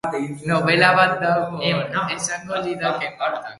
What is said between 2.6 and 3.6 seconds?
lidake Martak?